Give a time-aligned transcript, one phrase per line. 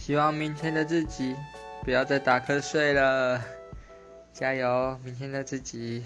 [0.00, 1.36] 希望明天的自己
[1.84, 3.38] 不要再打瞌睡了。
[4.32, 6.02] 加油明天的自己。